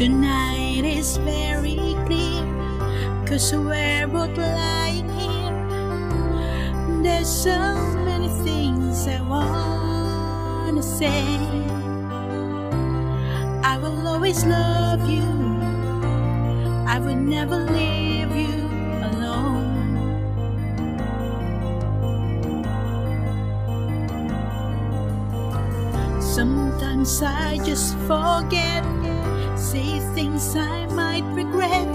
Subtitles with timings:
[0.00, 1.76] Tonight is very
[2.08, 2.40] clear,
[3.28, 5.52] cause we're both lying here.
[7.02, 7.76] There's so
[8.08, 11.36] many things I wanna say.
[13.62, 15.28] I will always love you,
[16.88, 18.56] I will never leave you
[19.04, 19.68] alone.
[26.22, 28.82] Sometimes I just forget,
[29.60, 31.86] say things I might regret.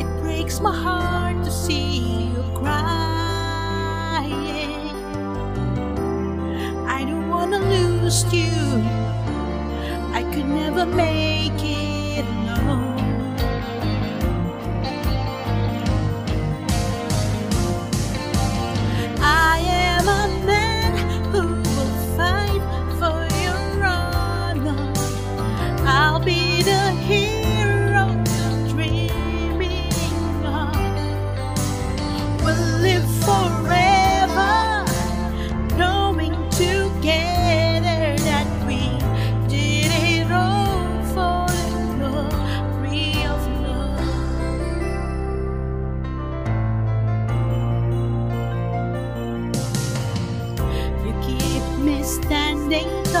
[0.00, 1.98] It breaks my heart to see
[2.32, 4.30] you crying.
[6.88, 8.50] I don't wanna lose you,
[10.14, 11.39] I could never make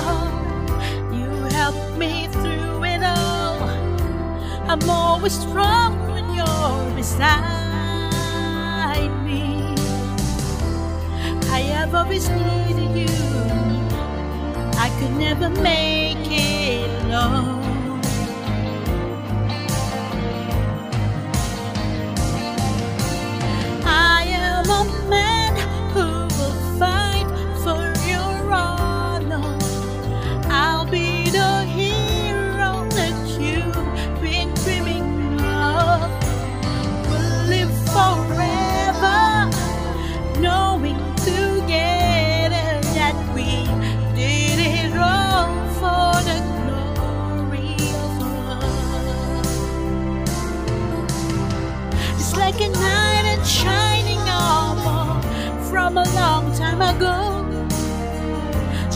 [0.00, 0.28] tall.
[1.12, 3.58] You help me through it all.
[4.70, 7.30] I'm always strong when you're beside
[9.24, 9.44] me.
[11.58, 13.14] I have always needed you.
[14.84, 18.00] I could never make it alone.
[23.84, 25.19] I am a man
[52.60, 55.22] second knight and shining armor
[55.70, 57.46] from a long time ago.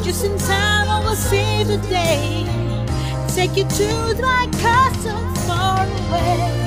[0.03, 2.45] Just in time, I will see the day.
[3.29, 6.64] Take you to my castle far away.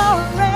[0.00, 0.49] for.